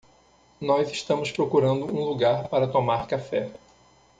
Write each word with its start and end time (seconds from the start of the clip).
Nós 0.59 0.89
estamos 0.89 1.31
procurando 1.31 1.85
um 1.85 2.03
lugar 2.05 2.47
para 2.47 2.67
tomar 2.67 3.05
café 3.05 3.51